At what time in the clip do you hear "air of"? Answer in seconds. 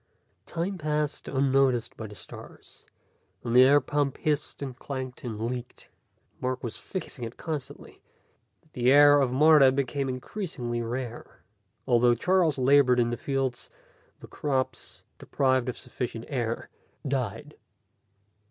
8.91-9.31